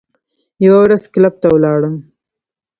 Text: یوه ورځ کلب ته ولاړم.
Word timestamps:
یوه 0.65 0.79
ورځ 0.85 1.03
کلب 1.13 1.33
ته 1.41 1.47
ولاړم. 1.53 1.95